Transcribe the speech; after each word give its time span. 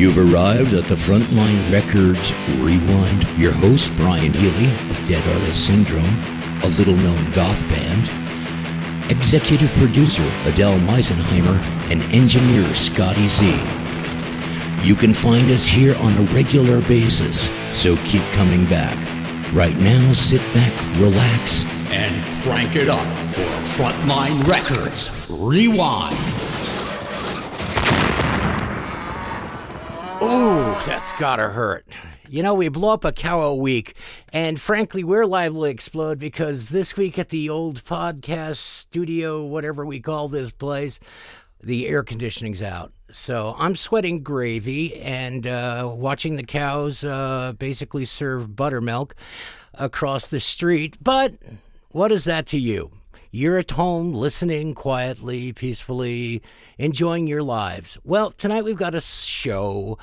You've 0.00 0.16
arrived 0.16 0.72
at 0.72 0.84
the 0.84 0.94
Frontline 0.94 1.70
Records 1.70 2.32
Rewind. 2.56 3.28
Your 3.38 3.52
host, 3.52 3.94
Brian 3.98 4.32
Healy 4.32 4.70
of 4.90 4.96
Dead 5.06 5.22
Artist 5.36 5.66
Syndrome, 5.66 6.16
a 6.62 6.68
little 6.78 6.96
known 6.96 7.30
goth 7.32 7.62
band. 7.68 8.10
Executive 9.10 9.70
producer, 9.72 10.24
Adele 10.46 10.78
Meisenheimer, 10.78 11.58
and 11.90 12.00
engineer, 12.14 12.72
Scotty 12.72 13.28
Z. 13.28 13.44
You 14.88 14.94
can 14.94 15.12
find 15.12 15.50
us 15.50 15.66
here 15.66 15.94
on 15.98 16.14
a 16.14 16.22
regular 16.32 16.80
basis, 16.88 17.50
so 17.70 17.96
keep 18.06 18.22
coming 18.32 18.64
back. 18.70 18.96
Right 19.52 19.76
now, 19.76 20.14
sit 20.14 20.40
back, 20.54 20.72
relax, 20.98 21.66
and 21.92 22.24
crank 22.42 22.74
it 22.74 22.88
up 22.88 23.06
for 23.28 23.42
Frontline 23.82 24.48
Records 24.48 25.10
Rewind. 25.28 26.49
Ooh, 30.22 30.76
that's 30.86 31.12
gotta 31.12 31.48
hurt. 31.48 31.86
You 32.28 32.42
know, 32.42 32.54
we 32.54 32.68
blow 32.68 32.92
up 32.92 33.04
a 33.06 33.12
cow 33.12 33.40
a 33.40 33.54
week, 33.54 33.96
and 34.32 34.60
frankly, 34.60 35.02
we're 35.02 35.24
liable 35.24 35.62
to 35.62 35.68
explode 35.70 36.18
because 36.18 36.68
this 36.68 36.94
week 36.96 37.18
at 37.18 37.30
the 37.30 37.48
old 37.48 37.82
podcast 37.84 38.56
studio, 38.56 39.44
whatever 39.44 39.86
we 39.86 39.98
call 39.98 40.28
this 40.28 40.50
place, 40.50 41.00
the 41.62 41.88
air 41.88 42.02
conditioning's 42.02 42.60
out. 42.62 42.92
So 43.10 43.54
I'm 43.58 43.74
sweating 43.74 44.22
gravy 44.22 44.94
and 44.96 45.46
uh, 45.46 45.90
watching 45.92 46.36
the 46.36 46.44
cows 46.44 47.02
uh, 47.02 47.54
basically 47.58 48.04
serve 48.04 48.54
buttermilk 48.54 49.14
across 49.74 50.26
the 50.26 50.40
street. 50.40 50.98
But 51.02 51.34
what 51.90 52.12
is 52.12 52.24
that 52.24 52.46
to 52.48 52.58
you? 52.58 52.90
You're 53.32 53.58
at 53.58 53.70
home 53.70 54.12
listening 54.12 54.74
quietly, 54.74 55.52
peacefully, 55.52 56.42
enjoying 56.78 57.28
your 57.28 57.44
lives. 57.44 57.96
Well, 58.02 58.32
tonight 58.32 58.64
we've 58.64 58.76
got 58.76 58.96
a 58.96 59.00
show 59.00 59.98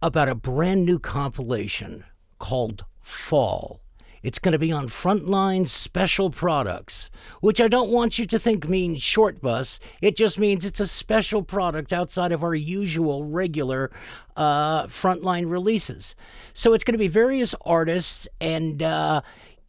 about 0.00 0.30
a 0.30 0.34
brand 0.34 0.86
new 0.86 0.98
compilation 0.98 2.04
called 2.38 2.86
Fall. 2.98 3.82
It's 4.22 4.38
going 4.38 4.52
to 4.52 4.58
be 4.58 4.72
on 4.72 4.88
Frontline 4.88 5.66
Special 5.66 6.30
Products, 6.30 7.10
which 7.42 7.60
I 7.60 7.68
don't 7.68 7.90
want 7.90 8.18
you 8.18 8.24
to 8.24 8.38
think 8.38 8.66
means 8.66 9.02
short 9.02 9.42
bus. 9.42 9.78
It 10.00 10.16
just 10.16 10.38
means 10.38 10.64
it's 10.64 10.80
a 10.80 10.86
special 10.86 11.42
product 11.42 11.92
outside 11.92 12.32
of 12.32 12.42
our 12.42 12.54
usual 12.54 13.24
regular 13.24 13.90
uh, 14.36 14.84
Frontline 14.84 15.50
releases. 15.50 16.14
So 16.54 16.72
it's 16.72 16.84
going 16.84 16.94
to 16.94 16.98
be 16.98 17.08
various 17.08 17.54
artists 17.60 18.26
and. 18.40 18.82
Uh, 18.82 19.20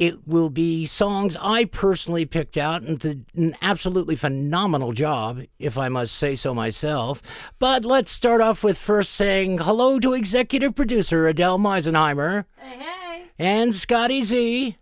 it 0.01 0.27
will 0.27 0.49
be 0.49 0.87
songs 0.87 1.37
I 1.39 1.65
personally 1.65 2.25
picked 2.25 2.57
out 2.57 2.81
and 2.81 2.97
did 2.97 3.23
an 3.35 3.55
absolutely 3.61 4.15
phenomenal 4.15 4.93
job, 4.93 5.43
if 5.59 5.77
I 5.77 5.89
must 5.89 6.15
say 6.15 6.35
so 6.35 6.55
myself. 6.55 7.21
But 7.59 7.85
let's 7.85 8.11
start 8.11 8.41
off 8.41 8.63
with 8.63 8.79
first 8.79 9.13
saying 9.13 9.59
hello 9.59 9.99
to 9.99 10.13
executive 10.13 10.73
producer 10.73 11.27
Adele 11.27 11.59
Meisenheimer. 11.59 12.45
Hey, 12.57 12.79
hey. 12.79 13.25
And 13.37 13.75
Scotty 13.75 14.23
Z. 14.23 14.75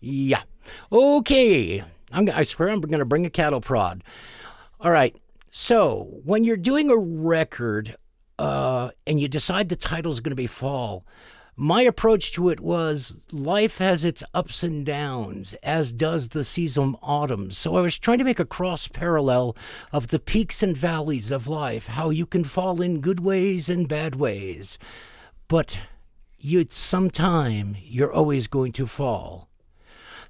Yeah. 0.00 0.40
Okay. 0.90 1.84
I'm, 2.10 2.30
I 2.30 2.42
swear 2.42 2.70
I'm 2.70 2.80
going 2.80 2.98
to 2.98 3.04
bring 3.04 3.26
a 3.26 3.30
cattle 3.30 3.60
prod. 3.60 4.02
All 4.80 4.90
right. 4.90 5.14
So 5.50 6.08
when 6.24 6.44
you're 6.44 6.56
doing 6.56 6.88
a 6.88 6.96
record 6.96 7.94
uh, 8.38 8.92
and 9.06 9.20
you 9.20 9.28
decide 9.28 9.68
the 9.68 9.76
title 9.76 10.12
is 10.12 10.20
going 10.20 10.30
to 10.30 10.34
be 10.34 10.46
Fall, 10.46 11.04
my 11.62 11.82
approach 11.82 12.32
to 12.32 12.48
it 12.48 12.58
was 12.58 13.24
life 13.30 13.78
has 13.78 14.04
its 14.04 14.24
ups 14.34 14.64
and 14.64 14.84
downs, 14.84 15.54
as 15.62 15.92
does 15.92 16.30
the 16.30 16.42
season 16.42 16.96
autumn. 17.00 17.52
So 17.52 17.76
I 17.76 17.80
was 17.80 18.00
trying 18.00 18.18
to 18.18 18.24
make 18.24 18.40
a 18.40 18.44
cross 18.44 18.88
parallel 18.88 19.56
of 19.92 20.08
the 20.08 20.18
peaks 20.18 20.60
and 20.64 20.76
valleys 20.76 21.30
of 21.30 21.46
life, 21.46 21.86
how 21.86 22.10
you 22.10 22.26
can 22.26 22.42
fall 22.42 22.82
in 22.82 23.00
good 23.00 23.20
ways 23.20 23.68
and 23.68 23.86
bad 23.86 24.16
ways. 24.16 24.76
But 25.46 25.78
you'd 26.36 26.72
sometime 26.72 27.76
you're 27.80 28.12
always 28.12 28.48
going 28.48 28.72
to 28.72 28.86
fall. 28.88 29.48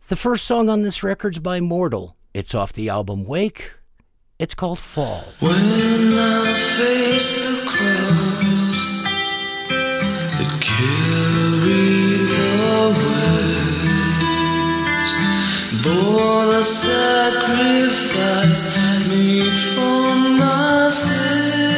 The 0.09 0.17
first 0.17 0.45
song 0.45 0.69
on 0.69 0.83
this 0.83 1.03
record's 1.03 1.39
by 1.39 1.61
Mortal. 1.61 2.15
It's 2.35 2.55
off 2.55 2.75
the 2.75 2.91
album 2.91 3.25
Wake. 3.25 3.73
It's 4.39 4.55
called 4.55 4.81
Fall. 4.81 5.25
When 5.41 5.55
I 5.55 6.53
face 6.77 7.65
the 7.65 7.71
clouds 7.71 8.53
that 10.39 10.61
carry 10.61 11.12
sacrifice 16.65 18.63
meet 19.15 19.59
for 19.75 20.15
my 20.39 20.89
sake, 20.89 21.72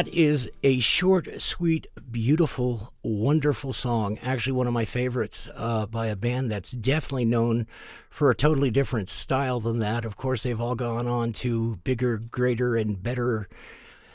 That 0.00 0.14
is 0.14 0.50
a 0.62 0.80
short, 0.80 1.42
sweet, 1.42 1.86
beautiful, 2.10 2.94
wonderful 3.02 3.74
song. 3.74 4.16
Actually, 4.22 4.54
one 4.54 4.66
of 4.66 4.72
my 4.72 4.86
favorites 4.86 5.50
uh, 5.54 5.84
by 5.84 6.06
a 6.06 6.16
band 6.16 6.50
that's 6.50 6.70
definitely 6.70 7.26
known 7.26 7.66
for 8.08 8.30
a 8.30 8.34
totally 8.34 8.70
different 8.70 9.10
style 9.10 9.60
than 9.60 9.78
that. 9.80 10.06
Of 10.06 10.16
course, 10.16 10.42
they've 10.42 10.58
all 10.58 10.74
gone 10.74 11.06
on 11.06 11.32
to 11.44 11.76
bigger, 11.84 12.16
greater, 12.16 12.76
and 12.76 13.02
better 13.02 13.46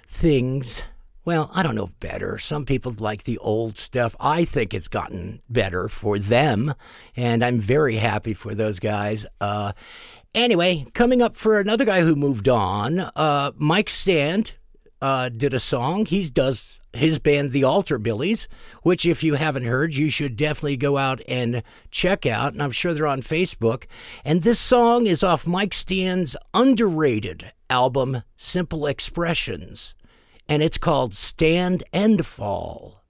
things. 0.07 0.81
Well, 1.23 1.51
I 1.53 1.61
don't 1.61 1.75
know 1.75 1.91
better. 1.99 2.39
Some 2.39 2.65
people 2.65 2.95
like 2.97 3.25
the 3.25 3.37
old 3.37 3.77
stuff. 3.77 4.15
I 4.19 4.43
think 4.43 4.73
it's 4.73 4.87
gotten 4.87 5.43
better 5.51 5.87
for 5.87 6.17
them, 6.17 6.73
and 7.15 7.45
I'm 7.45 7.59
very 7.59 7.97
happy 7.97 8.33
for 8.33 8.55
those 8.55 8.79
guys. 8.79 9.27
Uh, 9.39 9.73
anyway, 10.33 10.87
coming 10.95 11.21
up 11.21 11.35
for 11.35 11.59
another 11.59 11.85
guy 11.85 12.01
who 12.01 12.15
moved 12.15 12.49
on, 12.49 13.01
uh, 13.15 13.51
Mike 13.55 13.91
Stand 13.91 14.53
uh, 15.05 15.29
did 15.29 15.53
a 15.53 15.59
song. 15.59 16.07
He 16.07 16.23
does 16.25 16.79
his 16.91 17.19
band, 17.19 17.51
The 17.51 17.63
Altar 17.63 17.99
Billies, 17.99 18.47
which, 18.81 19.05
if 19.05 19.23
you 19.23 19.35
haven't 19.35 19.65
heard, 19.65 19.93
you 19.93 20.09
should 20.09 20.35
definitely 20.35 20.77
go 20.77 20.97
out 20.97 21.21
and 21.27 21.61
check 21.91 22.25
out. 22.25 22.53
And 22.53 22.63
I'm 22.63 22.71
sure 22.71 22.91
they're 22.91 23.05
on 23.05 23.21
Facebook. 23.21 23.85
And 24.23 24.41
this 24.41 24.59
song 24.59 25.05
is 25.05 25.23
off 25.23 25.45
Mike 25.45 25.75
Stand's 25.75 26.35
underrated 26.55 27.51
album, 27.69 28.23
Sinful 28.35 28.87
Expressions. 28.87 29.93
And 30.49 30.63
it's 30.63 30.79
called 30.79 31.13
Stand 31.13 31.83
and 31.93 32.25
Fall. 32.25 33.03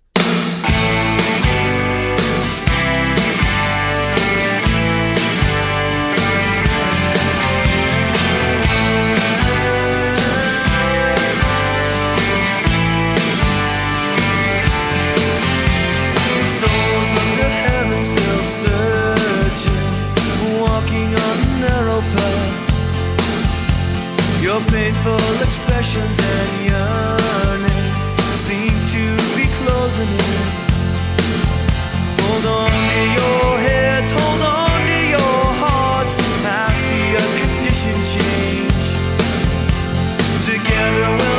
Painful 24.75 25.41
expressions 25.41 26.17
and 26.35 26.51
yearning 26.67 27.83
seem 28.45 28.75
to 28.95 29.05
be 29.37 29.45
closing 29.59 30.11
in. 30.31 30.47
Hold 32.19 32.45
on 32.59 32.71
to 32.91 33.03
your 33.19 33.51
heads, 33.67 34.11
hold 34.11 34.41
on 34.43 34.79
to 34.91 34.99
your 35.15 35.43
hearts. 35.63 36.17
I 36.43 36.67
see 36.85 37.07
a 37.23 37.25
condition 37.41 37.95
change. 38.15 38.85
Together 40.51 41.07
we'll 41.19 41.34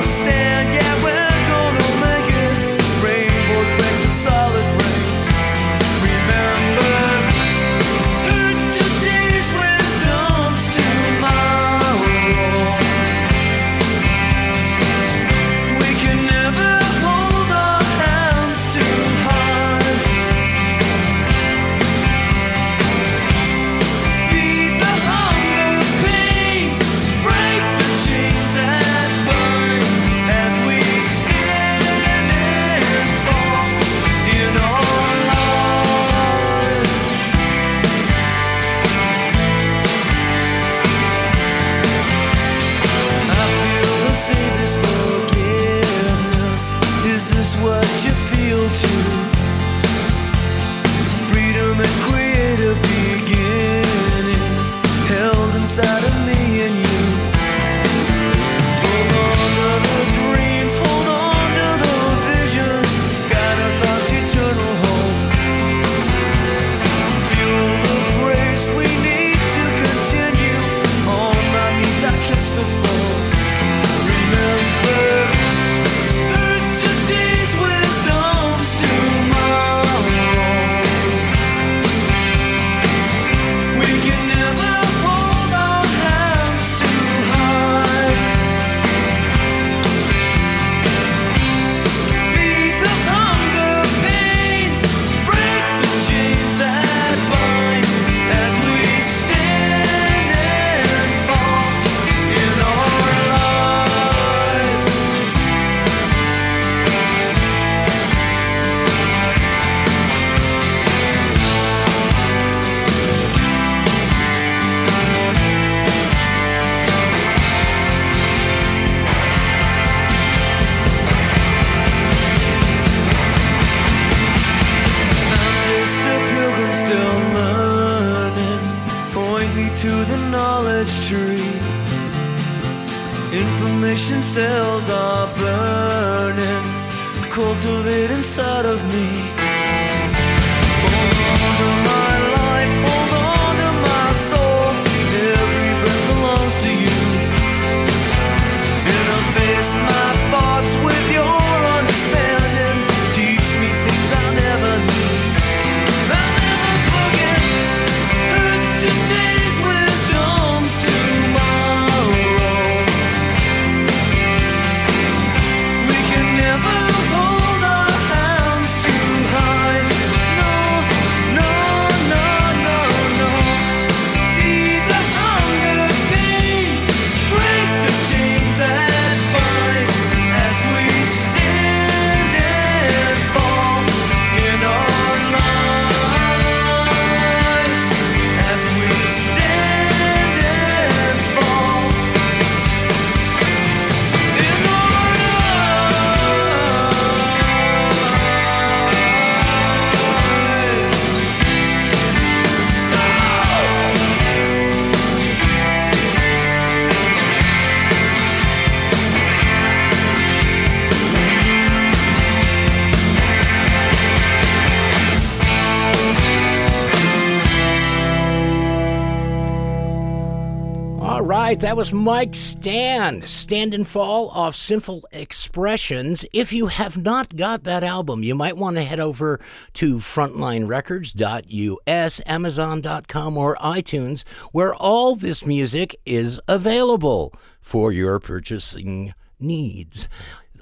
right, 221.57 221.63
that 221.63 221.77
was 221.77 221.93
Mike 221.93 222.35
Stand, 222.35 223.23
Stand 223.25 223.73
and 223.73 223.89
Fall 223.89 224.29
off 224.29 224.55
Sinful 224.55 225.09
Expressions. 225.11 226.27
If 226.35 226.53
you 226.53 226.67
have 226.67 226.99
not 226.99 227.35
got 227.35 227.65
that 227.65 227.83
album, 227.83 228.23
you 228.23 228.35
might 228.35 228.59
want 228.59 228.77
to 228.77 228.83
head 228.83 229.01
over 229.01 229.41
to 229.75 229.97
frontlinerecords.us, 229.97 232.21
amazon.com, 232.27 233.39
or 233.39 233.57
iTunes, 233.57 234.29
where 234.53 234.75
all 234.75 235.17
this 235.17 235.47
music 235.47 235.97
is 236.05 236.39
available 236.47 237.33
for 237.63 237.91
your 237.91 238.21
purchasing 238.21 239.15
needs. 239.41 240.09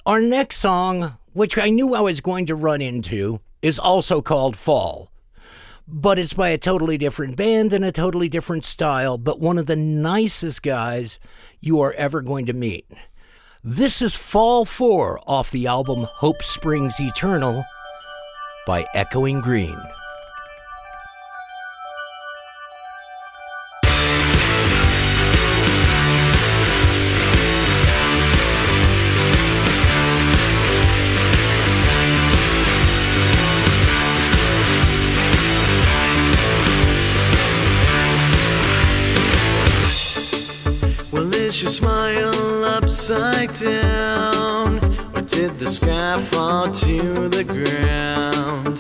Our 0.07 0.21
next 0.21 0.59
song, 0.59 1.19
which 1.33 1.59
I 1.59 1.71
knew 1.71 1.97
I 1.97 2.03
was 2.03 2.21
going 2.21 2.47
to 2.47 2.55
run 2.55 2.81
into, 2.81 3.41
is 3.63 3.81
also 3.81 4.23
called 4.23 4.57
Fall 4.57 5.11
but 5.87 6.19
it's 6.19 6.33
by 6.33 6.49
a 6.49 6.59
totally 6.59 6.99
different 6.99 7.37
band 7.37 7.73
and 7.73 7.85
a 7.85 7.93
totally 7.93 8.29
different 8.29 8.65
style, 8.65 9.19
but 9.19 9.41
one 9.41 9.59
of 9.59 9.67
the 9.67 9.77
nicest 9.77 10.63
guys 10.63 11.19
you 11.61 11.81
are 11.81 11.93
ever 11.93 12.21
going 12.21 12.47
to 12.47 12.53
meet. 12.53 12.87
This 13.63 14.03
is 14.03 14.17
Fall 14.17 14.65
4 14.65 15.21
off 15.27 15.51
the 15.51 15.67
album 15.67 16.07
Hope 16.17 16.43
Springs 16.43 17.01
Eternal 17.01 17.65
by 18.67 18.87
Echoing 18.95 19.41
Green. 19.41 19.81
Is 41.55 41.63
your 41.63 41.71
smile 41.71 42.65
upside 42.65 43.53
down? 43.53 44.77
Or 45.15 45.23
did 45.23 45.59
the 45.61 45.69
sky 45.69 46.21
fall 46.31 46.67
to 46.67 46.99
the 47.29 47.45
ground? 47.45 48.79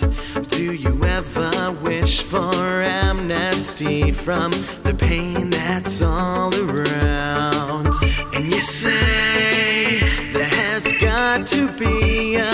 Do 0.48 0.72
you 0.74 1.00
ever 1.04 1.72
wish 1.82 2.22
for 2.22 2.82
amnesty 2.82 4.10
from 4.10 4.50
the 4.82 4.94
pain 4.98 5.50
that's 5.50 6.02
all 6.02 6.52
around? 6.54 7.94
And 8.34 8.44
you 8.52 8.60
say 8.60 10.00
there 10.32 10.52
has 10.62 10.92
got 10.94 11.46
to 11.48 11.68
be 11.78 12.34
a 12.36 12.53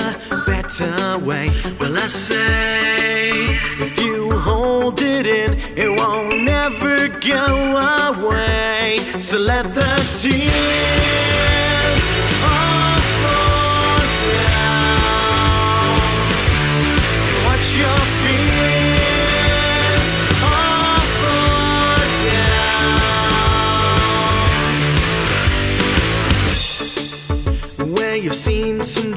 better 0.78 1.18
way. 1.18 1.48
Well, 1.80 1.96
I 1.98 2.06
say 2.06 3.30
if 3.84 4.00
you 4.00 4.30
hold 4.30 5.00
it 5.02 5.26
in, 5.26 5.58
it 5.76 5.88
won't 5.98 6.48
ever 6.48 7.08
go 7.18 7.76
away. 8.08 8.98
So 9.18 9.38
let 9.38 9.64
the 9.74 9.90
tears 10.20 11.69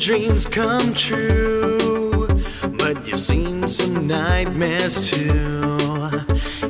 dreams 0.03 0.49
come 0.49 0.93
true, 0.93 2.27
but 2.77 3.07
you've 3.07 3.15
seen 3.15 3.65
some 3.69 4.05
nightmares 4.05 5.09
too. 5.09 5.61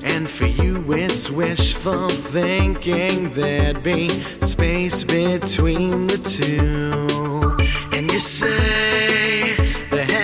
And 0.05 0.29
for 0.29 0.45
you, 0.45 0.85
it's 0.93 1.31
wishful 1.31 2.09
thinking 2.09 3.33
there'd 3.33 3.81
be 3.81 4.09
space 4.41 5.03
between 5.03 6.05
the 6.05 6.19
two. 6.37 7.57
And 7.97 8.11
you 8.11 8.19
say 8.19 9.62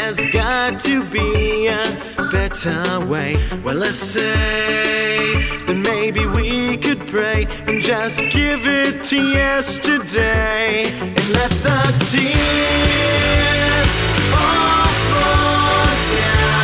there 0.09 0.25
has 0.25 0.33
got 0.33 0.79
to 0.79 1.03
be 1.05 1.67
a 1.67 1.83
better 2.31 2.99
way. 3.05 3.35
Well, 3.63 3.83
I 3.83 3.91
say 3.91 5.33
that 5.67 5.77
maybe 5.83 6.25
we 6.25 6.77
could 6.77 6.99
pray 7.07 7.45
and 7.67 7.81
just 7.81 8.19
give 8.31 8.65
it 8.65 9.03
to 9.05 9.15
yesterday 9.15 10.85
and 10.87 11.29
let 11.29 11.51
the 11.61 11.93
tears 12.09 14.01
all 14.33 14.87
fall 15.09 15.85
down 16.17 16.59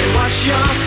and 0.00 0.14
watch 0.16 0.44
your 0.44 0.79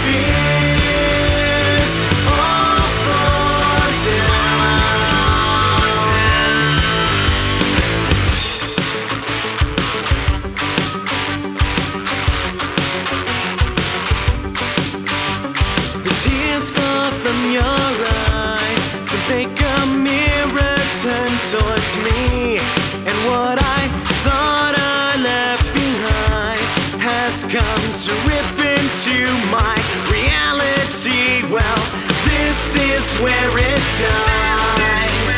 this 32.74 33.14
is 33.14 33.22
where 33.22 33.58
it 33.58 33.80
dies. 34.00 35.36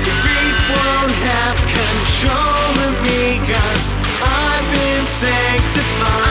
The 0.00 0.12
grief 0.22 0.58
won't 0.72 1.12
have 1.28 1.58
control 1.78 2.72
of 2.88 2.94
me, 3.02 3.38
cause 3.40 3.84
I've 4.22 4.66
been 4.72 5.04
sanctified 5.04 6.21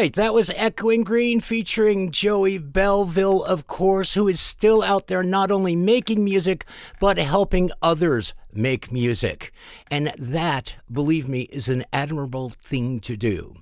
right, 0.00 0.14
that 0.14 0.32
was 0.32 0.50
Echoing 0.56 1.04
Green 1.04 1.40
featuring 1.40 2.10
Joey 2.10 2.56
Belville, 2.56 3.44
of 3.44 3.66
course, 3.66 4.14
who 4.14 4.28
is 4.28 4.40
still 4.40 4.82
out 4.82 5.08
there 5.08 5.22
not 5.22 5.50
only 5.50 5.76
making 5.76 6.24
music, 6.24 6.64
but 6.98 7.18
helping 7.18 7.70
others 7.82 8.32
make 8.50 8.90
music. 8.90 9.52
And 9.90 10.14
that, 10.18 10.76
believe 10.90 11.28
me, 11.28 11.42
is 11.42 11.68
an 11.68 11.84
admirable 11.92 12.48
thing 12.64 13.00
to 13.00 13.14
do. 13.14 13.56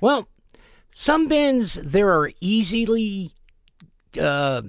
Well, 0.00 0.28
some 0.92 1.26
bands, 1.26 1.74
there 1.82 2.10
are 2.10 2.30
easily, 2.40 3.32
uh, 4.20 4.62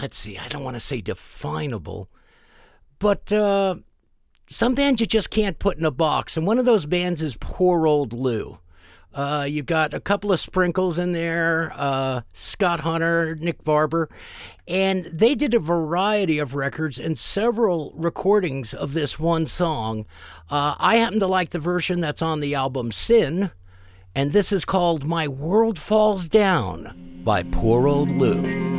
let's 0.00 0.16
see, 0.16 0.38
I 0.38 0.46
don't 0.46 0.62
want 0.62 0.76
to 0.76 0.80
say 0.80 1.00
definable, 1.00 2.08
but 3.00 3.32
uh, 3.32 3.74
some 4.48 4.76
bands 4.76 5.00
you 5.00 5.08
just 5.08 5.30
can't 5.30 5.58
put 5.58 5.76
in 5.76 5.84
a 5.84 5.90
box. 5.90 6.36
And 6.36 6.46
one 6.46 6.60
of 6.60 6.66
those 6.66 6.86
bands 6.86 7.20
is 7.20 7.36
Poor 7.36 7.84
Old 7.88 8.12
Lu. 8.12 8.59
Uh, 9.12 9.44
you 9.48 9.62
got 9.62 9.92
a 9.92 10.00
couple 10.00 10.30
of 10.30 10.38
sprinkles 10.38 10.98
in 10.98 11.12
there, 11.12 11.72
uh, 11.74 12.20
Scott 12.32 12.80
Hunter, 12.80 13.34
Nick 13.34 13.64
Barber, 13.64 14.08
and 14.68 15.06
they 15.06 15.34
did 15.34 15.52
a 15.52 15.58
variety 15.58 16.38
of 16.38 16.54
records 16.54 16.98
and 16.98 17.18
several 17.18 17.92
recordings 17.96 18.72
of 18.72 18.94
this 18.94 19.18
one 19.18 19.46
song. 19.46 20.06
Uh, 20.48 20.76
I 20.78 20.96
happen 20.96 21.18
to 21.20 21.26
like 21.26 21.50
the 21.50 21.58
version 21.58 22.00
that's 22.00 22.22
on 22.22 22.40
the 22.40 22.54
album 22.54 22.92
Sin, 22.92 23.50
and 24.14 24.32
this 24.32 24.52
is 24.52 24.64
called 24.64 25.04
My 25.04 25.26
World 25.26 25.78
Falls 25.78 26.28
Down 26.28 27.20
by 27.24 27.42
Poor 27.42 27.88
Old 27.88 28.10
Lu. 28.12 28.70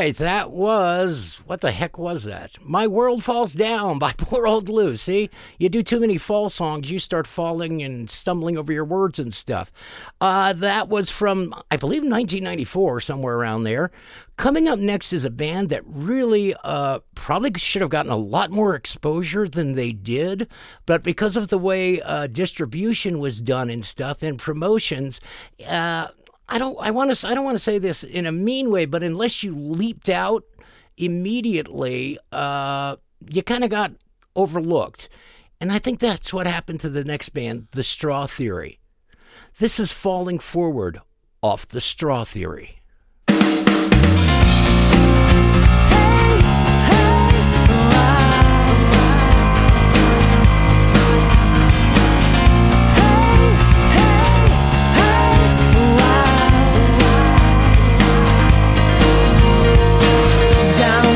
Right, 0.00 0.16
that 0.16 0.50
was 0.50 1.42
what 1.44 1.60
the 1.60 1.72
heck 1.72 1.98
was 1.98 2.24
that? 2.24 2.56
My 2.64 2.86
World 2.86 3.22
Falls 3.22 3.52
Down 3.52 3.98
by 3.98 4.12
poor 4.16 4.46
old 4.46 4.70
Lu. 4.70 4.96
See, 4.96 5.28
you 5.58 5.68
do 5.68 5.82
too 5.82 6.00
many 6.00 6.16
fall 6.16 6.48
songs, 6.48 6.90
you 6.90 6.98
start 6.98 7.26
falling 7.26 7.82
and 7.82 8.08
stumbling 8.08 8.56
over 8.56 8.72
your 8.72 8.86
words 8.86 9.18
and 9.18 9.34
stuff. 9.34 9.70
Uh, 10.18 10.54
that 10.54 10.88
was 10.88 11.10
from, 11.10 11.54
I 11.70 11.76
believe, 11.76 12.00
1994, 12.00 13.00
somewhere 13.00 13.36
around 13.36 13.64
there. 13.64 13.90
Coming 14.38 14.68
up 14.68 14.78
next 14.78 15.12
is 15.12 15.26
a 15.26 15.30
band 15.30 15.68
that 15.68 15.82
really 15.84 16.54
uh, 16.64 17.00
probably 17.14 17.52
should 17.58 17.82
have 17.82 17.90
gotten 17.90 18.10
a 18.10 18.16
lot 18.16 18.50
more 18.50 18.74
exposure 18.74 19.46
than 19.46 19.72
they 19.72 19.92
did, 19.92 20.48
but 20.86 21.02
because 21.02 21.36
of 21.36 21.48
the 21.48 21.58
way 21.58 22.00
uh, 22.00 22.26
distribution 22.26 23.18
was 23.18 23.42
done 23.42 23.68
and 23.68 23.84
stuff 23.84 24.22
and 24.22 24.38
promotions, 24.38 25.20
uh, 25.68 26.08
I 26.50 26.58
don't 26.58 26.76
I 26.80 26.90
want 26.90 27.14
to 27.14 27.28
I 27.28 27.34
don't 27.34 27.44
want 27.44 27.56
to 27.56 27.62
say 27.62 27.78
this 27.78 28.02
in 28.02 28.26
a 28.26 28.32
mean 28.32 28.70
way, 28.70 28.84
but 28.84 29.02
unless 29.02 29.42
you 29.42 29.54
leaped 29.54 30.08
out 30.08 30.44
immediately, 30.96 32.18
uh, 32.32 32.96
you 33.30 33.42
kind 33.42 33.64
of 33.64 33.70
got 33.70 33.92
overlooked. 34.34 35.08
And 35.60 35.70
I 35.70 35.78
think 35.78 36.00
that's 36.00 36.32
what 36.32 36.46
happened 36.46 36.80
to 36.80 36.88
the 36.88 37.04
next 37.04 37.30
band, 37.30 37.68
The 37.72 37.82
Straw 37.82 38.26
Theory. 38.26 38.80
This 39.58 39.78
is 39.78 39.92
Falling 39.92 40.38
Forward 40.38 41.00
off 41.42 41.68
the 41.68 41.80
Straw 41.80 42.24
Theory. 42.24 42.80
Don't 60.80 61.09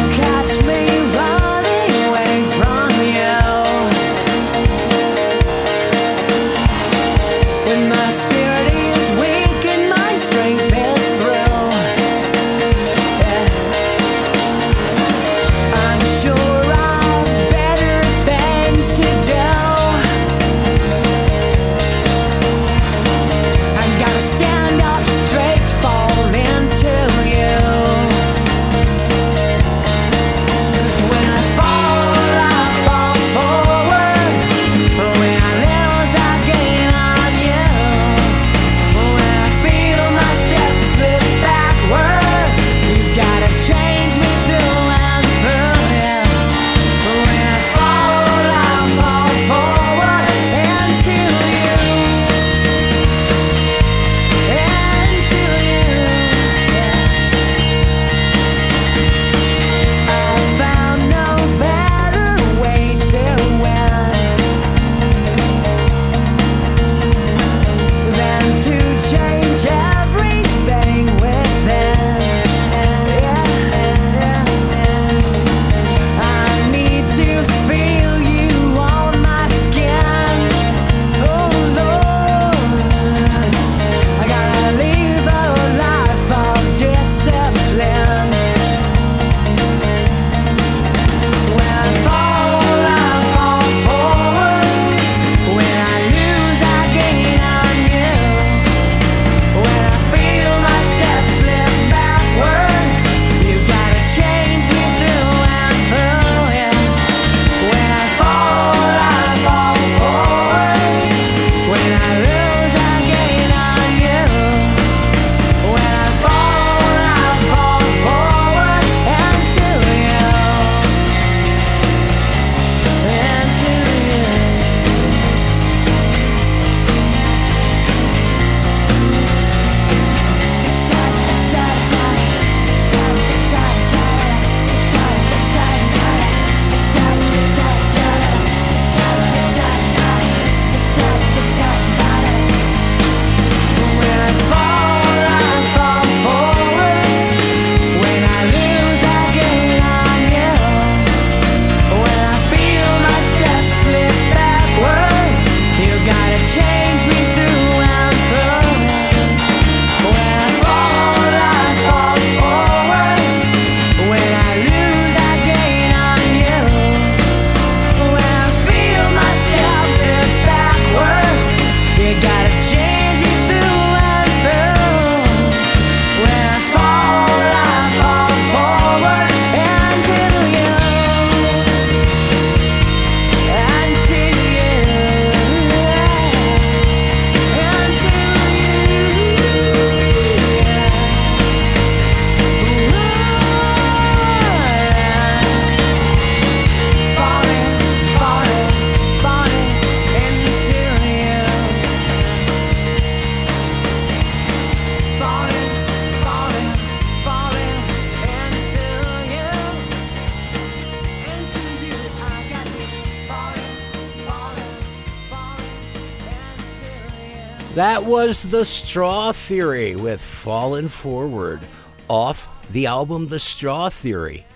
was 218.27 218.45
The 218.45 218.65
Straw 218.65 219.33
Theory 219.33 219.97
with 219.97 220.19
Fallen 220.19 220.89
Forward 220.89 221.61
off 222.09 222.49
the 222.71 222.87
album 222.87 223.29
The 223.29 223.39
Straw 223.39 223.91
Theory. 223.91 224.47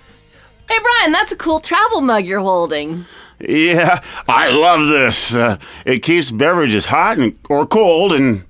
Hey, 0.66 0.78
Brian, 0.82 1.12
that's 1.12 1.32
a 1.32 1.36
cool 1.36 1.60
travel 1.60 2.00
mug 2.00 2.24
you're 2.24 2.40
holding. 2.40 3.04
Yeah, 3.38 4.02
I 4.26 4.48
love 4.48 4.88
this. 4.88 5.36
Uh, 5.36 5.58
it 5.84 5.98
keeps 5.98 6.30
beverages 6.30 6.86
hot 6.86 7.18
and 7.18 7.38
or 7.50 7.66
cold, 7.66 8.14
and 8.14 8.46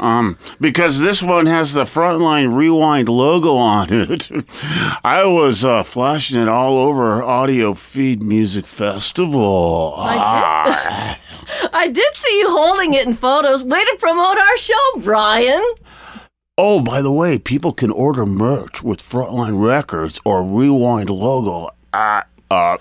um, 0.00 0.38
because 0.60 1.00
this 1.00 1.22
one 1.22 1.46
has 1.46 1.74
the 1.74 1.84
Frontline 1.84 2.56
Rewind 2.56 3.08
logo 3.08 3.54
on 3.54 3.88
it. 3.90 4.30
I 5.04 5.24
was 5.24 5.64
uh, 5.64 5.82
flashing 5.82 6.40
it 6.40 6.48
all 6.48 6.78
over 6.78 7.22
Audio 7.22 7.74
Feed 7.74 8.22
Music 8.22 8.66
Festival. 8.66 9.94
I 9.96 11.16
did. 11.16 11.70
I 11.72 11.88
did 11.88 12.14
see 12.14 12.38
you 12.40 12.50
holding 12.50 12.94
it 12.94 13.06
in 13.06 13.14
photos. 13.14 13.62
Way 13.62 13.84
to 13.84 13.96
promote 14.00 14.38
our 14.38 14.56
show, 14.56 14.90
Brian. 14.98 15.62
Oh, 16.56 16.80
by 16.80 17.02
the 17.02 17.12
way, 17.12 17.38
people 17.38 17.72
can 17.72 17.90
order 17.90 18.26
merch 18.26 18.82
with 18.82 19.02
Frontline 19.02 19.64
Records 19.64 20.20
or 20.24 20.42
Rewind 20.42 21.10
logo 21.10 21.70
at 21.92 22.26
uh, 22.50 22.76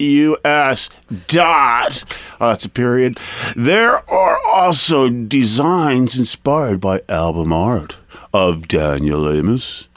frontlinerecords.us 0.00 0.90
dot. 1.26 2.04
Uh, 2.40 2.48
that's 2.50 2.64
a 2.64 2.68
period. 2.68 3.18
There 3.56 4.08
are 4.10 4.38
also 4.46 5.08
designs 5.08 6.18
inspired 6.18 6.80
by 6.80 7.02
album 7.08 7.52
art 7.52 7.96
of 8.32 8.68
Daniel 8.68 9.30
Amos, 9.30 9.88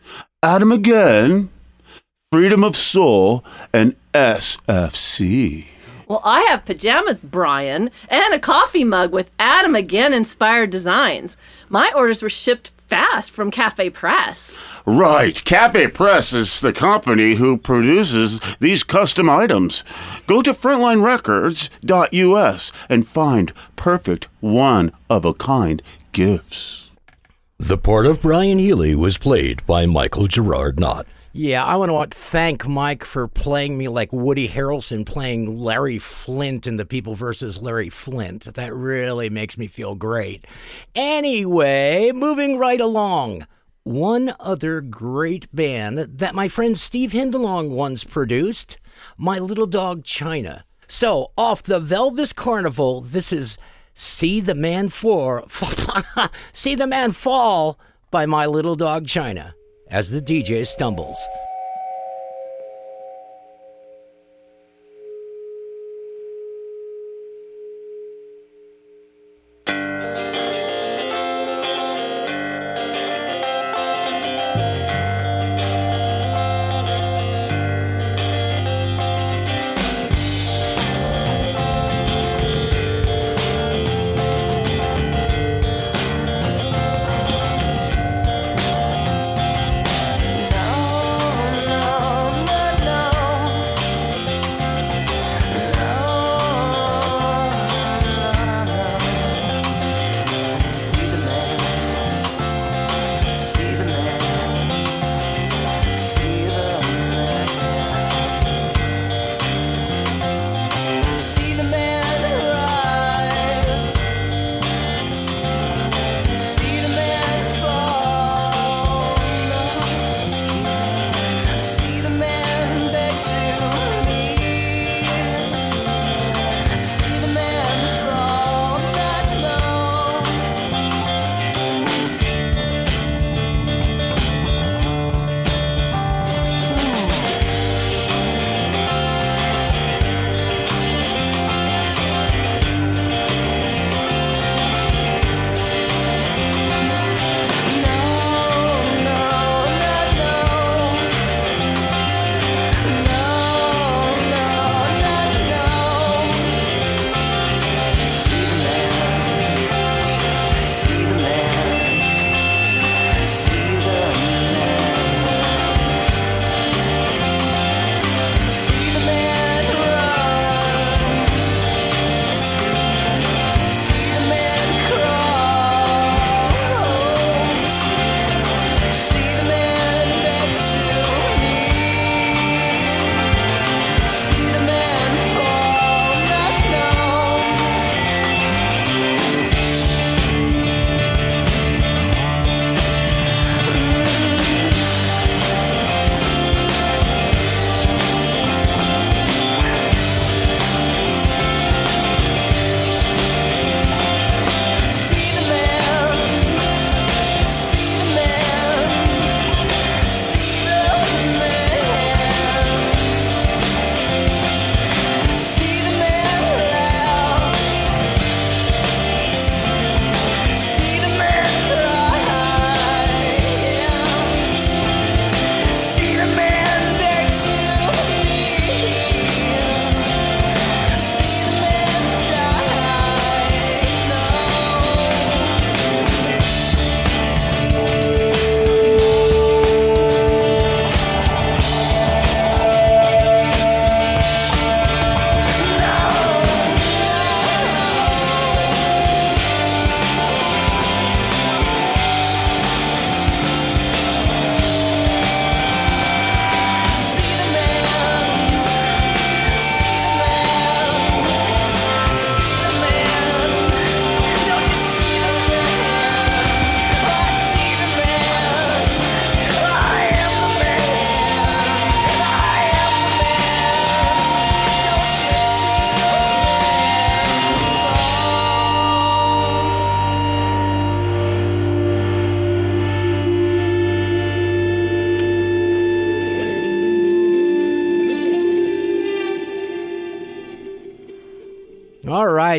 Adam 0.42 0.72
Again, 0.72 1.50
Freedom 2.32 2.64
of 2.64 2.76
Soul, 2.76 3.44
and 3.72 3.96
SFC. 4.14 5.66
Well, 6.08 6.22
I 6.24 6.42
have 6.42 6.66
pajamas, 6.66 7.22
Brian, 7.22 7.90
and 8.10 8.34
a 8.34 8.40
coffee 8.40 8.84
mug 8.84 9.14
with 9.14 9.34
Adam 9.40 9.76
again 9.76 10.14
inspired 10.14 10.70
designs. 10.70 11.38
My 11.70 11.92
orders 11.96 12.22
were 12.22 12.30
shipped 12.30 12.72
fast 12.88 13.32
from 13.32 13.50
Cafe 13.50 13.90
Press. 13.92 14.64
Right. 14.86 15.42
Cafe 15.46 15.88
Press 15.88 16.34
is 16.34 16.60
the 16.60 16.74
company 16.74 17.36
who 17.36 17.56
produces 17.58 18.42
these 18.60 18.84
custom 18.84 19.30
items. 19.30 19.86
Go 20.28 20.42
to 20.42 20.54
frontlinerecords.us 20.54 22.72
and 22.90 23.08
find 23.08 23.54
perfect 23.78 24.28
one 24.42 24.92
of 25.10 25.24
a 25.24 25.34
kind 25.34 25.82
gifts. 26.12 26.92
The 27.58 27.78
part 27.78 28.06
of 28.06 28.22
Brian 28.22 28.60
Healy 28.60 28.94
was 28.94 29.18
played 29.18 29.66
by 29.66 29.86
Michael 29.86 30.28
Gerard 30.28 30.78
Knott. 30.80 31.08
Yeah, 31.36 31.64
I 31.64 31.78
want 31.78 32.12
to 32.12 32.18
thank 32.18 32.68
Mike 32.68 33.04
for 33.04 33.28
playing 33.28 33.76
me 33.78 33.88
like 33.88 34.14
Woody 34.14 34.50
Harrelson 34.50 35.04
playing 35.04 35.60
Larry 35.60 35.98
Flynt 35.98 36.68
in 36.68 36.78
The 36.78 36.86
People 36.86 37.16
versus 37.16 37.60
Larry 37.60 37.90
Flynt. 37.90 38.54
That 38.54 38.76
really 38.76 39.32
makes 39.32 39.58
me 39.58 39.66
feel 39.66 39.96
great. 39.96 40.46
Anyway, 40.94 42.12
moving 42.14 42.60
right 42.60 42.80
along. 42.80 43.48
One 43.86 44.34
other 44.40 44.80
great 44.80 45.54
band 45.54 45.98
that 45.98 46.34
my 46.34 46.48
friend 46.48 46.80
Steve 46.80 47.12
Hindalong 47.12 47.70
once 47.72 48.06
produced, 48.06 48.78
My 49.18 49.40
Little 49.40 49.68
Dog 49.68 50.06
China. 50.06 50.64
So, 50.88 51.32
off 51.38 51.64
the 51.64 51.82
Velvis 51.82 52.34
Carnival, 52.34 53.02
this 53.02 53.34
is 53.34 53.58
See 53.94 54.40
the 54.40 54.56
Man 54.56 54.88
For 54.88 55.44
See 56.54 56.76
the 56.76 56.88
Man 56.88 57.12
Fall 57.12 57.78
by 58.10 58.26
My 58.26 58.46
Little 58.46 58.76
Dog 58.76 59.06
China 59.06 59.54
as 59.90 60.12
the 60.12 60.22
DJ 60.22 60.66
stumbles. 60.66 61.18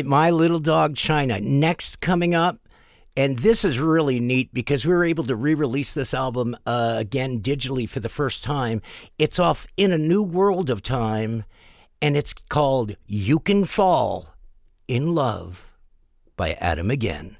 Right, 0.05 0.09
my 0.09 0.29
little 0.29 0.59
dog 0.59 0.95
China. 0.95 1.39
Next 1.41 1.99
coming 1.99 2.35
up, 2.35 2.59
and 3.17 3.39
this 3.39 3.65
is 3.65 3.79
really 3.79 4.19
neat 4.19 4.53
because 4.53 4.85
we 4.85 4.93
were 4.93 5.03
able 5.03 5.23
to 5.23 5.35
re-release 5.35 5.95
this 5.95 6.13
album 6.13 6.55
uh, 6.67 6.93
again 6.97 7.39
digitally 7.39 7.89
for 7.89 7.99
the 7.99 8.09
first 8.09 8.43
time. 8.43 8.83
It's 9.17 9.39
off 9.39 9.65
in 9.77 9.91
a 9.91 9.97
new 9.97 10.21
world 10.21 10.69
of 10.69 10.83
time, 10.83 11.43
and 12.03 12.15
it's 12.15 12.33
called 12.33 12.95
You 13.07 13.39
Can 13.39 13.65
Fall 13.65 14.27
in 14.87 15.15
Love 15.15 15.71
by 16.35 16.51
Adam 16.53 16.91
again. 16.91 17.37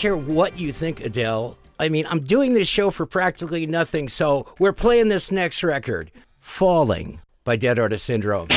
Care 0.00 0.16
what 0.16 0.58
you 0.58 0.72
think, 0.72 1.00
Adele. 1.00 1.58
I 1.78 1.88
mean, 1.88 2.06
I'm 2.08 2.20
doing 2.20 2.54
this 2.54 2.68
show 2.68 2.90
for 2.90 3.04
practically 3.04 3.66
nothing, 3.66 4.08
so 4.08 4.46
we're 4.58 4.72
playing 4.72 5.08
this 5.08 5.30
next 5.30 5.62
record 5.62 6.10
Falling 6.38 7.20
by 7.44 7.56
Dead 7.56 7.78
Artist 7.78 8.06
Syndrome. 8.06 8.48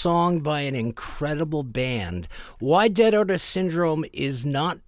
Song 0.00 0.40
by 0.40 0.62
an 0.62 0.74
incredible 0.74 1.62
band. 1.62 2.26
Why 2.58 2.88
Dead 2.88 3.14
Artist 3.14 3.46
Syndrome 3.46 4.06
is 4.14 4.46
not, 4.46 4.78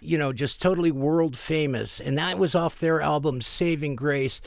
you 0.00 0.18
know, 0.18 0.34
just 0.34 0.60
totally 0.60 0.90
world 0.90 1.34
famous. 1.34 1.98
And 1.98 2.18
that 2.18 2.38
was 2.38 2.54
off 2.54 2.78
their 2.78 3.00
album 3.00 3.40
Saving 3.40 3.96
Grace. 3.96 4.42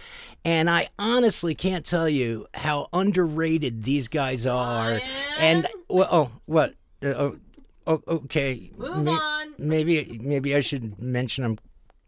And 0.45 0.70
I 0.70 0.89
honestly 0.99 1.55
can't 1.55 1.84
tell 1.84 2.07
you 2.07 2.45
how 2.53 2.89
underrated 2.93 3.84
these 3.84 4.07
guys 4.07 4.45
are. 4.45 5.01
And, 5.39 5.68
well, 5.89 6.09
oh, 6.11 6.32
what? 6.45 6.76
Uh, 7.03 7.07
oh, 7.07 7.39
oh, 7.88 8.01
okay. 8.07 8.70
Move 8.78 9.07
on. 9.07 9.55
Maybe, 9.57 10.20
maybe 10.22 10.55
I 10.55 10.59
should 10.59 10.99
mention 11.01 11.43
I'm 11.43 11.57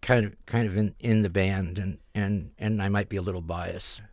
kind 0.02 0.28
of, 0.28 0.46
kind 0.46 0.68
of 0.68 0.78
in, 0.78 0.94
in 1.00 1.24
the 1.24 1.30
band 1.30 1.80
and, 1.80 1.98
and, 2.14 2.52
and 2.60 2.84
I 2.84 2.90
might 2.90 3.10
be 3.10 3.18
a 3.18 3.22
little 3.24 3.42
biased. 3.42 4.04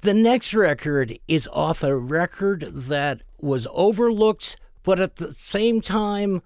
The 0.00 0.14
next 0.14 0.54
record 0.54 1.18
is 1.28 1.48
off 1.52 1.82
a 1.82 1.96
record 1.96 2.62
that 2.72 3.22
was 3.42 3.66
overlooked, 3.72 4.56
but 4.82 5.00
at 5.00 5.16
the 5.16 5.32
same 5.32 5.80
time, 5.80 6.42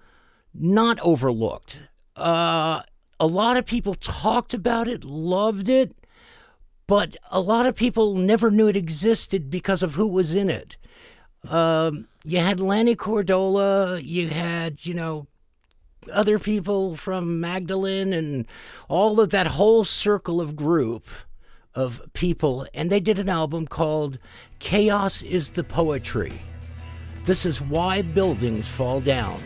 not 0.53 0.99
overlooked. 1.01 1.81
Uh, 2.15 2.81
a 3.19 3.27
lot 3.27 3.57
of 3.57 3.65
people 3.65 3.95
talked 3.95 4.53
about 4.53 4.87
it, 4.87 5.03
loved 5.03 5.69
it, 5.69 5.95
but 6.87 7.17
a 7.29 7.39
lot 7.39 7.65
of 7.65 7.75
people 7.75 8.15
never 8.15 8.49
knew 8.49 8.67
it 8.67 8.77
existed 8.77 9.49
because 9.49 9.83
of 9.83 9.95
who 9.95 10.07
was 10.07 10.33
in 10.33 10.49
it. 10.49 10.77
Um, 11.49 12.07
you 12.23 12.39
had 12.39 12.59
Lanny 12.59 12.95
Cordola, 12.95 14.01
you 14.03 14.29
had, 14.29 14.85
you 14.85 14.93
know, 14.93 15.27
other 16.11 16.39
people 16.39 16.95
from 16.95 17.41
Magdallan 17.41 18.13
and 18.13 18.45
all 18.87 19.19
of 19.19 19.29
that 19.29 19.47
whole 19.47 19.83
circle 19.83 20.39
of 20.39 20.55
group 20.55 21.05
of 21.75 22.01
people, 22.13 22.65
and 22.73 22.89
they 22.89 22.99
did 22.99 23.19
an 23.19 23.29
album 23.29 23.67
called 23.67 24.17
Chaos 24.59 25.21
is 25.21 25.49
the 25.49 25.63
Poetry. 25.63 26.33
This 27.27 27.45
is 27.45 27.59
why 27.59 28.03
buildings 28.03 28.69
fall 28.69 29.01
down. 29.01 29.37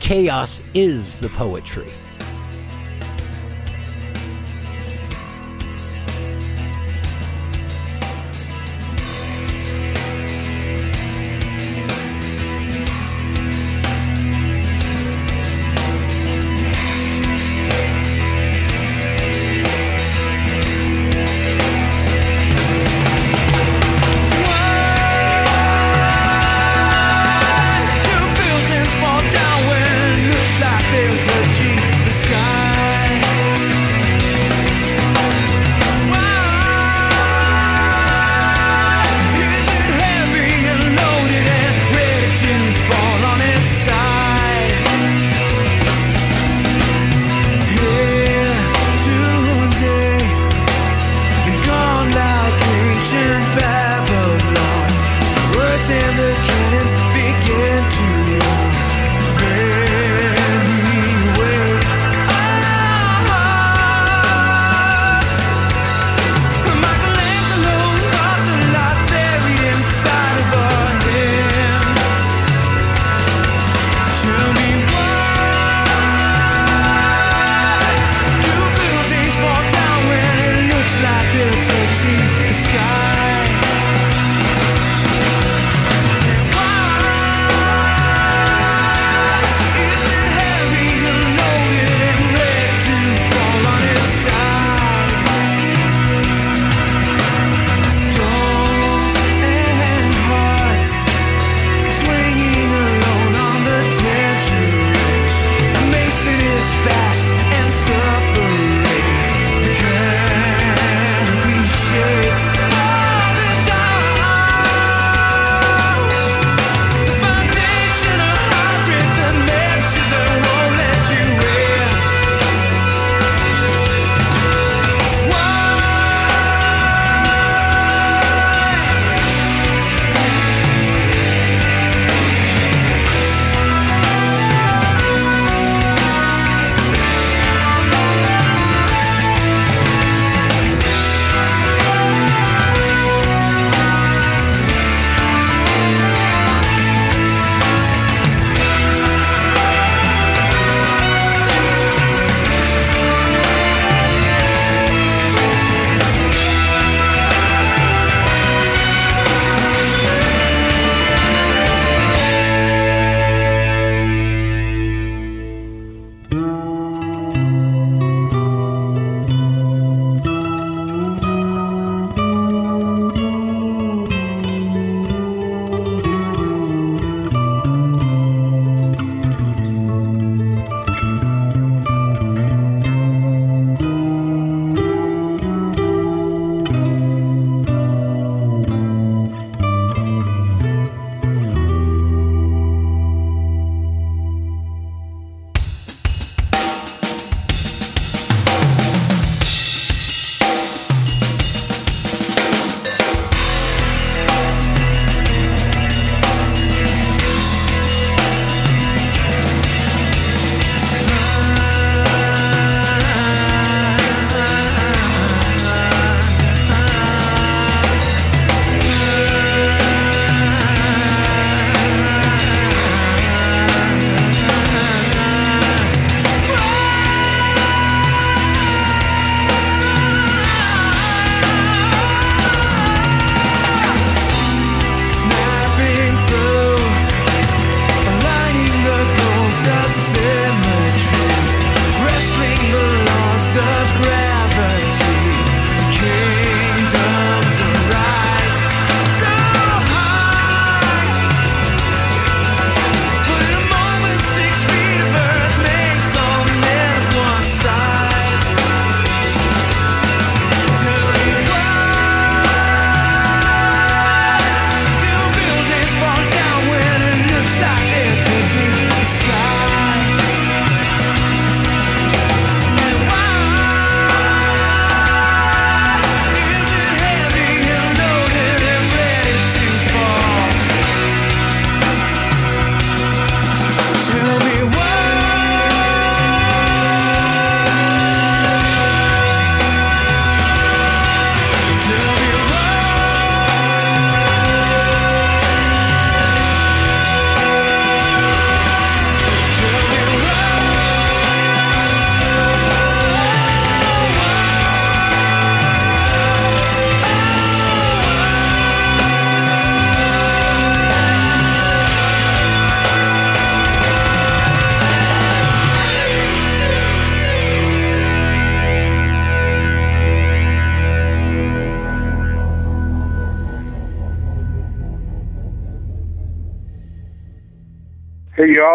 Chaos 0.00 0.70
is 0.72 1.16
the 1.16 1.28
poetry. 1.28 1.92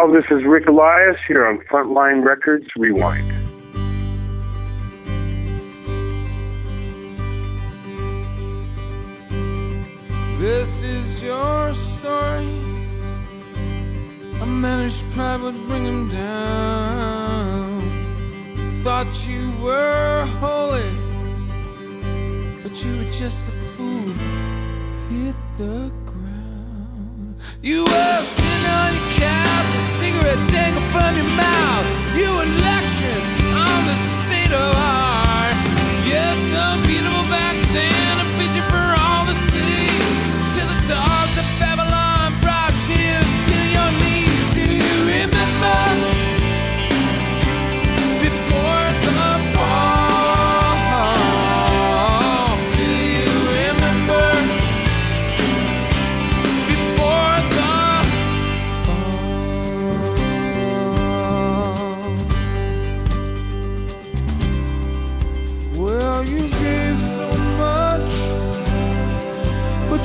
This 0.10 0.26
is 0.32 0.44
Rick 0.46 0.68
Elias 0.68 1.16
here 1.28 1.46
on 1.46 1.60
Frontline 1.70 2.26
Records 2.26 2.68
Rewind. 2.76 3.32
This 10.40 10.82
is 10.82 11.24
your 11.24 11.74
story. 11.76 12.50
A 14.42 14.46
managed 14.46 15.10
pride 15.12 15.40
would 15.42 15.56
bring 15.68 15.86
him 15.86 16.10
down. 16.10 17.82
Thought 18.82 19.28
you 19.30 19.52
were 19.64 20.26
holy, 20.40 20.90
but 22.64 22.84
you 22.84 22.98
were 22.98 23.12
just 23.12 23.48
a 23.48 23.52
fool. 23.76 24.14
Hit 25.10 25.36
the 25.58 25.92
you 27.64 27.84
were 27.84 28.24
sitting 28.26 28.72
on 28.74 28.92
your 28.92 29.10
couch, 29.22 29.76
a 29.78 29.82
cigarette 30.02 30.50
dangling 30.50 30.90
from 30.90 31.14
your 31.16 31.30
mouth. 31.38 31.86
You 32.18 32.26
were 32.26 32.50
lecturing 32.58 33.54
on 33.54 33.86
the 33.86 33.98
state 34.18 34.52
of 34.52 34.74
art. 34.82 35.54
Yes, 36.10 36.38
yeah, 36.50 36.74
so 36.74 36.88
beautiful 36.88 37.22
back 37.30 37.56
then. 37.72 38.31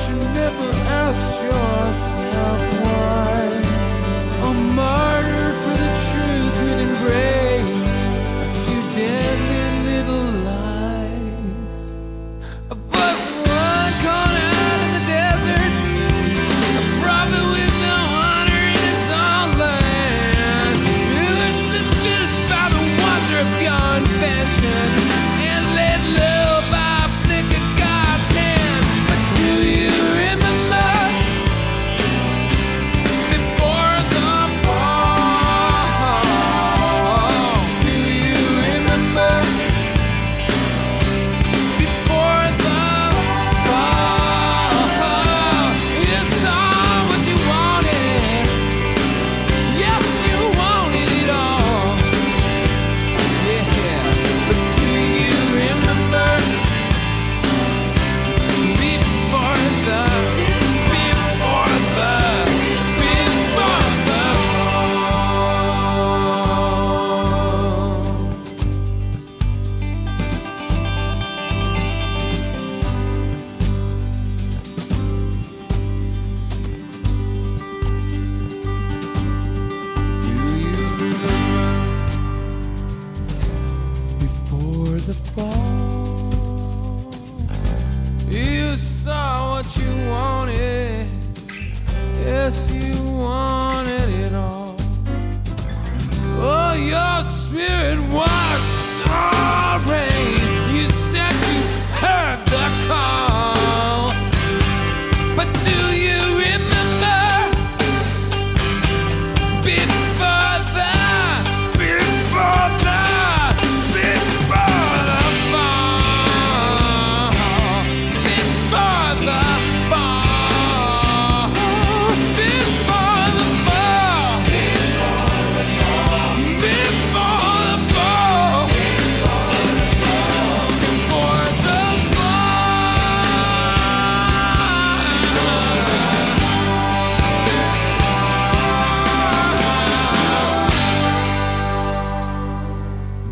you 0.05 0.15
never 0.15 0.69
asked 0.87 1.43
yourself. 1.43 2.76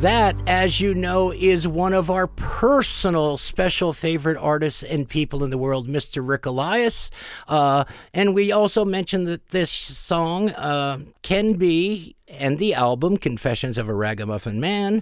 That, 0.05 0.37
as 0.45 0.79
you 0.79 0.93
know, 0.93 1.33
is 1.33 1.67
one 1.67 1.93
of 1.93 2.11
our 2.11 2.27
personal 2.27 3.37
special 3.37 3.91
favorite 3.91 4.37
artists 4.37 4.83
and 4.83 5.09
people 5.09 5.43
in 5.43 5.49
the 5.49 5.57
world, 5.57 5.87
Mr. 5.87 6.21
Rick 6.23 6.45
Elias. 6.45 7.09
Uh, 7.47 7.85
and 8.13 8.35
we 8.35 8.51
also 8.51 8.85
mentioned 8.85 9.27
that 9.27 9.47
this 9.47 9.71
song 9.71 10.51
uh, 10.51 10.99
can 11.23 11.53
be, 11.53 12.15
and 12.27 12.59
the 12.59 12.75
album 12.75 13.17
Confessions 13.17 13.79
of 13.79 13.89
a 13.89 13.95
Ragamuffin 13.95 14.59
Man 14.59 15.01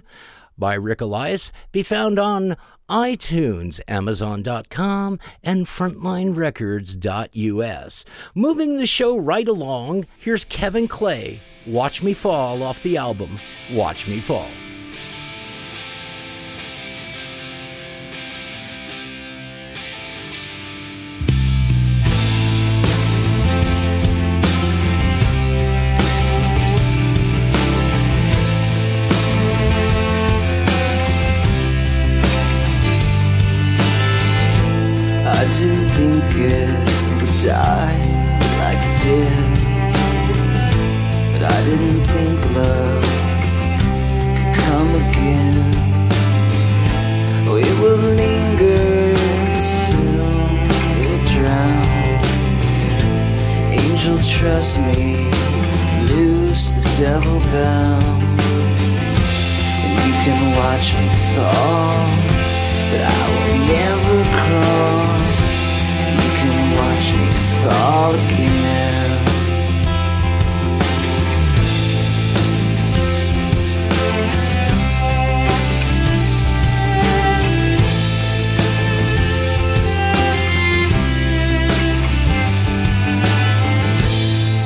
by 0.56 0.72
Rick 0.72 1.02
Elias, 1.02 1.52
be 1.70 1.82
found 1.82 2.18
on 2.18 2.56
iTunes, 2.88 3.82
Amazon.com, 3.86 5.18
and 5.42 5.66
FrontlineRecords.us. 5.66 8.04
Moving 8.34 8.78
the 8.78 8.86
show 8.86 9.18
right 9.18 9.48
along, 9.48 10.06
here's 10.16 10.46
Kevin 10.46 10.88
Clay, 10.88 11.40
Watch 11.66 12.02
Me 12.02 12.14
Fall 12.14 12.62
off 12.62 12.82
the 12.82 12.96
album, 12.96 13.38
Watch 13.70 14.08
Me 14.08 14.20
Fall. 14.20 14.48
trust 54.44 54.78
me, 54.78 55.30
loose 56.06 56.72
this 56.72 56.98
devil 56.98 57.40
bound. 57.48 58.02
And 59.84 59.94
you 60.04 60.14
can 60.24 60.40
watch 60.60 60.86
me 60.98 61.08
fall, 61.32 61.96
but 62.90 63.02
I 63.08 63.24
will 63.32 63.58
never 63.72 64.16
crawl. 64.38 65.16
You 66.20 66.30
can 66.40 66.56
watch 66.76 67.06
me 67.18 67.28
fall 67.62 68.10
again. 68.14 68.93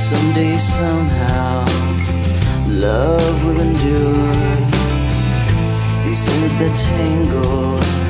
Someday, 0.09 0.57
somehow, 0.57 1.67
love 2.67 3.45
will 3.45 3.61
endure. 3.61 4.67
These 6.03 6.27
things 6.27 6.57
that 6.57 6.75
tangle. 6.75 8.08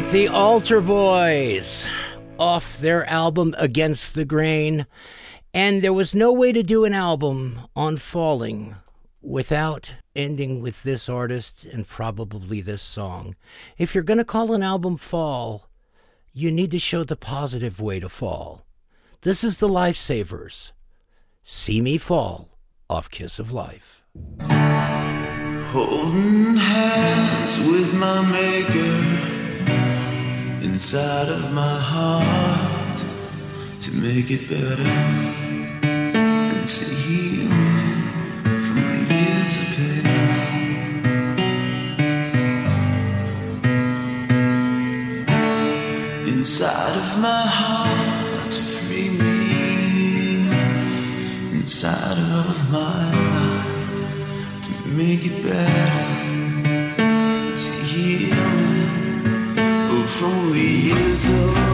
Right, 0.00 0.10
the 0.10 0.26
Altar 0.26 0.80
Boys 0.80 1.86
off 2.36 2.78
their 2.78 3.08
album 3.08 3.54
Against 3.58 4.16
the 4.16 4.24
Grain. 4.24 4.88
And 5.52 5.82
there 5.82 5.92
was 5.92 6.16
no 6.16 6.32
way 6.32 6.50
to 6.50 6.64
do 6.64 6.84
an 6.84 6.92
album 6.92 7.60
on 7.76 7.98
Falling 7.98 8.74
without 9.22 9.94
ending 10.16 10.60
with 10.60 10.82
this 10.82 11.08
artist 11.08 11.64
and 11.64 11.86
probably 11.86 12.60
this 12.60 12.82
song. 12.82 13.36
If 13.78 13.94
you're 13.94 14.02
going 14.02 14.18
to 14.18 14.24
call 14.24 14.52
an 14.52 14.64
album 14.64 14.96
Fall, 14.96 15.68
you 16.32 16.50
need 16.50 16.72
to 16.72 16.80
show 16.80 17.04
the 17.04 17.14
positive 17.14 17.80
way 17.80 18.00
to 18.00 18.08
fall. 18.08 18.66
This 19.20 19.44
is 19.44 19.58
the 19.58 19.68
Lifesavers. 19.68 20.72
See 21.44 21.80
Me 21.80 21.98
Fall 21.98 22.48
off 22.90 23.08
Kiss 23.10 23.38
of 23.38 23.52
Life. 23.52 24.02
Holding 25.70 26.56
hands 26.56 27.58
with 27.60 27.94
my 27.94 28.28
maker 28.28 29.33
inside 30.74 31.28
of 31.28 31.52
my 31.54 31.78
heart 31.78 32.98
to 33.78 33.92
make 33.92 34.28
it 34.28 34.48
better 34.48 34.82
and 34.82 36.66
to 36.66 36.84
heal 37.02 37.48
me 37.48 37.82
from 38.66 38.78
the 38.90 38.98
years 39.14 39.52
of 39.62 39.66
pain. 39.76 40.08
Inside 46.26 46.96
of 47.04 47.10
my 47.20 47.44
heart 47.60 48.50
to 48.50 48.62
free 48.62 49.10
me, 49.10 50.48
inside 51.52 52.18
of 52.42 52.56
my 52.72 53.12
life 53.30 53.98
to 54.64 54.72
make 54.88 55.22
it 55.24 55.36
better, 55.40 55.92
to 57.62 57.70
heal 57.90 58.33
from 60.18 60.52
the 60.52 60.60
years 60.60 61.26
of 61.26 61.73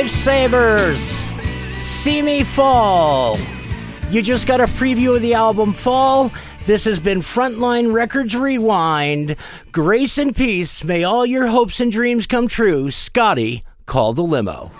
Lifesavers. 0.00 1.20
See 1.76 2.22
Me 2.22 2.42
Fall. 2.42 3.36
You 4.08 4.22
just 4.22 4.46
got 4.46 4.58
a 4.58 4.64
preview 4.64 5.14
of 5.14 5.20
the 5.20 5.34
album 5.34 5.74
Fall. 5.74 6.32
This 6.64 6.86
has 6.86 6.98
been 6.98 7.18
Frontline 7.18 7.92
Records 7.92 8.34
Rewind. 8.34 9.36
Grace 9.72 10.16
and 10.16 10.34
peace. 10.34 10.82
May 10.84 11.04
all 11.04 11.26
your 11.26 11.48
hopes 11.48 11.80
and 11.80 11.92
dreams 11.92 12.26
come 12.26 12.48
true. 12.48 12.90
Scotty, 12.90 13.62
call 13.84 14.14
the 14.14 14.22
limo. 14.22 14.70